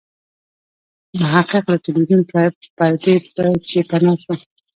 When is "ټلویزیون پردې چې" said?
1.83-3.77